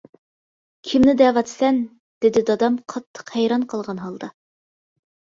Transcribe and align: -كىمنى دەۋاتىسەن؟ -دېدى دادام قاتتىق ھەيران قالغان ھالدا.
-كىمنى 0.85 1.11
دەۋاتىسەن؟ 1.17 1.75
-دېدى 2.25 2.41
دادام 2.47 2.79
قاتتىق 2.93 3.29
ھەيران 3.35 3.67
قالغان 3.75 4.01
ھالدا. 4.05 4.31